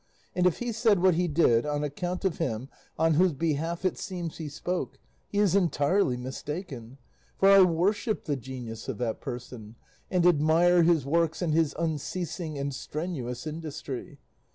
[0.35, 3.99] And if he said what he did on account of him on whose behalf it
[3.99, 4.97] seems he spoke,
[5.29, 6.97] he is entirely mistaken;
[7.37, 9.75] for I worship the genius of that person,
[10.09, 14.17] and admire his works and his unceasing and strenuous industry.